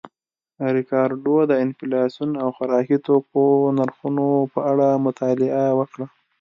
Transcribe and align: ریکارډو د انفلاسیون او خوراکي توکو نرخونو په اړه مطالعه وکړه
ریکارډو 0.75 1.37
د 1.49 1.53
انفلاسیون 1.65 2.31
او 2.43 2.49
خوراکي 2.55 2.97
توکو 3.07 3.43
نرخونو 3.77 4.27
په 4.53 4.59
اړه 4.71 4.87
مطالعه 5.05 5.65
وکړه 5.79 6.05